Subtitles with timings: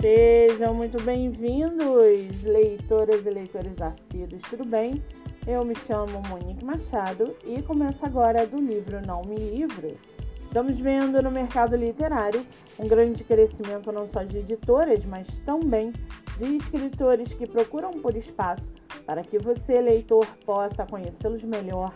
[0.00, 5.02] Sejam muito bem-vindos, leitoras e leitores assíduos, tudo bem?
[5.44, 9.96] Eu me chamo Monique Machado e começo agora do livro Não Me Livro.
[10.44, 12.46] Estamos vendo no mercado literário
[12.78, 15.92] um grande crescimento não só de editoras, mas também
[16.38, 18.70] de escritores que procuram por espaço
[19.04, 21.92] para que você, leitor, possa conhecê-los melhor.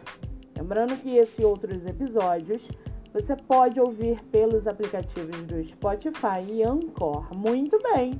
[0.56, 2.62] Lembrando que esse e outros episódios
[3.12, 7.26] você pode ouvir pelos aplicativos do Spotify e Anchor.
[7.36, 8.18] Muito bem!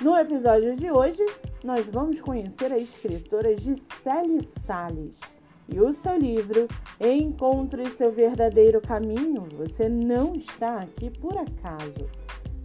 [0.00, 1.24] No episódio de hoje,
[1.64, 5.18] nós vamos conhecer a escritora Gisele Salles
[5.68, 6.68] e o seu livro
[7.00, 9.48] Encontre seu verdadeiro caminho.
[9.58, 12.08] Você não está aqui por acaso.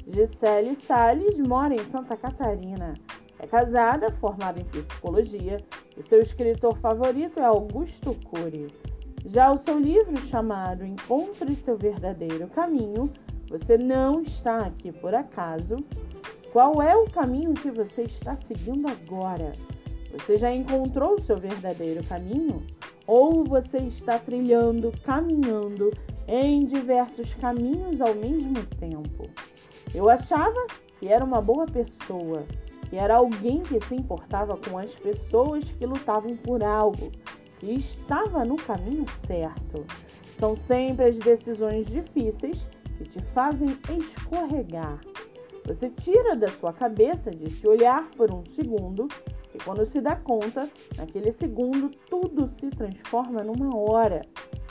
[0.07, 2.93] Gisele Salles mora em Santa Catarina.
[3.39, 5.57] É casada, formada em psicologia,
[5.97, 8.67] e seu escritor favorito é Augusto Cury.
[9.27, 13.11] Já o seu livro chamado Encontre seu verdadeiro caminho,
[13.49, 15.77] você não está aqui por acaso.
[16.53, 19.51] Qual é o caminho que você está seguindo agora?
[20.11, 22.61] Você já encontrou o seu verdadeiro caminho?
[23.07, 25.91] Ou você está trilhando, caminhando
[26.27, 29.27] em diversos caminhos ao mesmo tempo?
[29.93, 30.67] Eu achava
[30.99, 32.43] que era uma boa pessoa,
[32.89, 37.11] que era alguém que se importava com as pessoas que lutavam por algo
[37.65, 39.85] e estava no caminho certo.
[40.39, 42.57] São sempre as decisões difíceis
[42.97, 44.99] que te fazem escorregar.
[45.65, 49.07] Você tira da sua cabeça de se olhar por um segundo
[49.53, 54.21] e quando se dá conta, naquele segundo tudo se transforma numa hora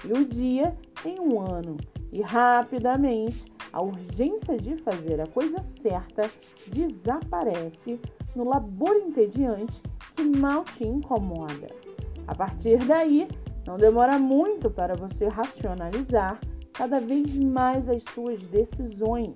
[0.04, 1.76] e o dia em um ano.
[2.12, 6.30] E rapidamente a urgência de fazer a coisa certa
[6.68, 7.98] desaparece
[8.36, 9.82] no labor entediante
[10.14, 11.83] que mal te incomoda.
[12.26, 13.28] A partir daí,
[13.66, 16.40] não demora muito para você racionalizar
[16.72, 19.34] cada vez mais as suas decisões,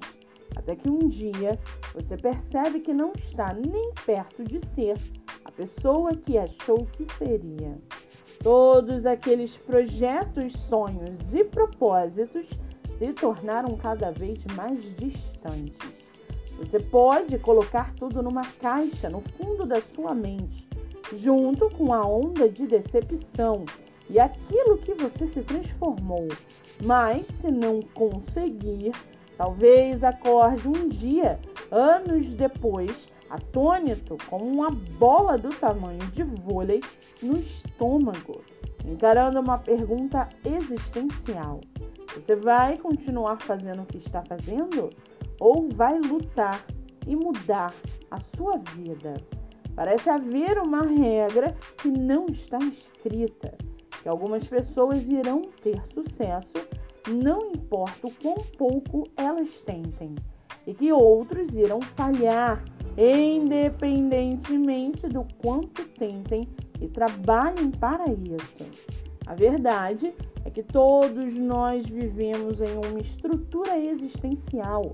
[0.57, 1.59] até que um dia
[1.95, 4.97] você percebe que não está nem perto de ser
[5.45, 7.79] a pessoa que achou que seria.
[8.43, 12.47] Todos aqueles projetos, sonhos e propósitos
[12.99, 15.93] se tornaram cada vez mais distantes.
[16.59, 20.68] Você pode colocar tudo numa caixa no fundo da sua mente
[21.17, 23.65] junto com a onda de decepção
[24.11, 26.29] e aquilo que você se transformou.
[26.85, 28.93] Mas se não conseguir,
[29.37, 31.39] talvez acorde um dia,
[31.71, 36.81] anos depois, atônito com uma bola do tamanho de vôlei
[37.23, 38.43] no estômago,
[38.85, 41.61] encarando uma pergunta existencial.
[42.15, 44.91] Você vai continuar fazendo o que está fazendo
[45.39, 46.65] ou vai lutar
[47.07, 47.73] e mudar
[48.11, 49.15] a sua vida?
[49.79, 53.57] Parece haver uma regra que não está escrita,
[54.03, 56.67] que algumas pessoas irão ter sucesso,
[57.09, 60.17] não importa o quão pouco elas tentem,
[60.67, 62.65] e que outros irão falhar,
[62.97, 66.49] independentemente do quanto tentem
[66.81, 68.69] e trabalhem para isso.
[69.29, 70.13] A verdade
[70.45, 74.93] é que todos nós vivemos em uma estrutura existencial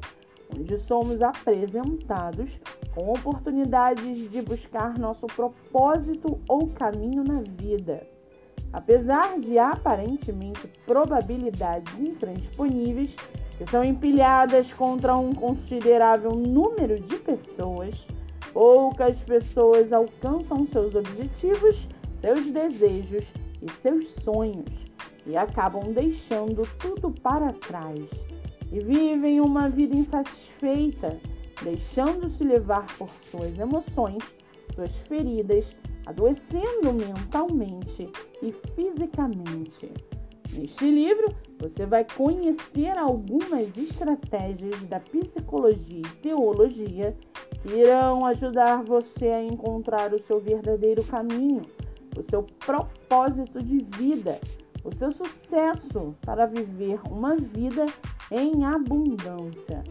[0.54, 2.60] onde somos apresentados
[2.94, 8.06] com oportunidades de buscar nosso propósito ou caminho na vida.
[8.72, 13.14] Apesar de aparentemente probabilidades intransponíveis
[13.58, 17.94] que são empilhadas contra um considerável número de pessoas,
[18.52, 21.86] poucas pessoas alcançam seus objetivos,
[22.20, 23.24] seus desejos
[23.62, 24.84] e seus sonhos
[25.26, 27.98] e acabam deixando tudo para trás
[28.70, 31.18] e vivem uma vida insatisfeita
[31.62, 34.22] deixando-se levar por suas emoções,
[34.74, 35.64] suas feridas,
[36.06, 38.10] adoecendo mentalmente
[38.42, 39.92] e fisicamente.
[40.52, 47.16] Neste livro, você vai conhecer algumas estratégias da psicologia e teologia
[47.62, 51.62] que irão ajudar você a encontrar o seu verdadeiro caminho,
[52.16, 54.38] o seu propósito de vida,
[54.84, 57.86] o seu sucesso para viver uma vida
[58.30, 59.82] em abundância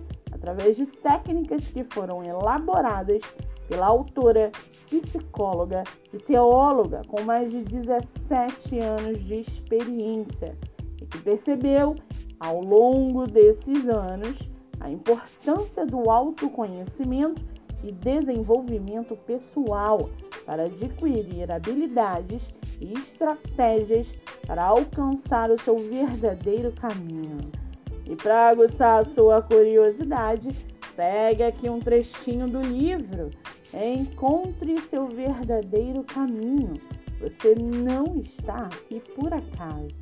[0.43, 3.21] através de técnicas que foram elaboradas
[3.69, 4.51] pela autora,
[4.89, 10.57] psicóloga e teóloga com mais de 17 anos de experiência
[11.01, 11.95] e que percebeu
[12.41, 14.37] ao longo desses anos
[14.81, 17.41] a importância do autoconhecimento
[17.81, 20.09] e desenvolvimento pessoal
[20.45, 24.07] para adquirir habilidades e estratégias
[24.45, 27.62] para alcançar o seu verdadeiro caminho.
[28.05, 30.50] E para aguçar a sua curiosidade,
[30.95, 33.29] segue aqui um trechinho do livro.
[33.73, 36.73] Encontre seu verdadeiro caminho.
[37.21, 40.00] Você não está aqui por acaso.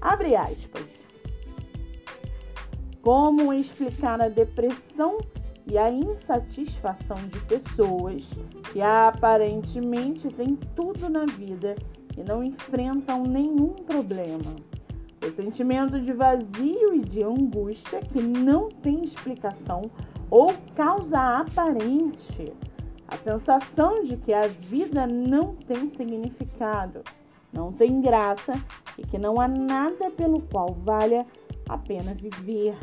[0.00, 0.86] Abre aspas.
[3.02, 5.18] Como explicar a depressão
[5.66, 8.22] e a insatisfação de pessoas
[8.72, 11.74] que aparentemente têm tudo na vida
[12.16, 14.56] e não enfrentam nenhum problema.
[15.26, 19.82] O sentimento de vazio e de angústia que não tem explicação
[20.30, 22.52] ou causa aparente.
[23.08, 27.02] A sensação de que a vida não tem significado,
[27.52, 28.52] não tem graça
[28.98, 31.26] e que não há nada pelo qual valha
[31.68, 32.76] a pena viver.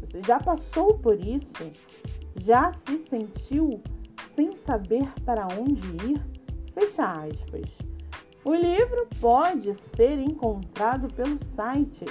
[0.00, 1.70] Você já passou por isso?
[2.42, 3.82] Já se sentiu
[4.34, 6.22] sem saber para onde ir?
[6.72, 7.83] Fecha aspas.
[8.44, 12.04] O livro pode ser encontrado pelo site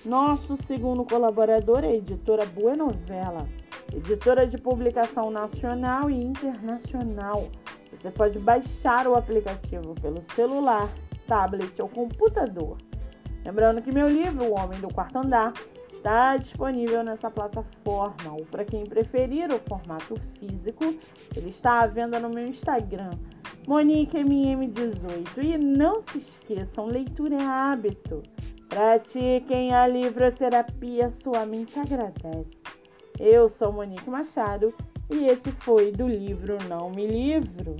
[0.05, 3.45] Nosso segundo colaborador é a editora Buenovela,
[3.93, 7.49] editora de publicação nacional e internacional.
[7.91, 10.87] Você pode baixar o aplicativo pelo celular,
[11.27, 12.77] tablet ou computador.
[13.43, 15.53] Lembrando que meu livro, O Homem do Quarto Andar,
[16.05, 18.33] está disponível nessa plataforma.
[18.33, 20.85] Ou para quem preferir o formato físico,
[21.35, 23.09] ele está à venda no meu Instagram,
[23.67, 25.43] MoniqueMM18.
[25.43, 28.21] E não se esqueçam, leitura é hábito.
[28.69, 32.51] Pratiquem a livroterapia, sua mente agradece.
[33.19, 34.73] Eu sou Monique Machado
[35.09, 37.77] e esse foi do livro Não Me Livro.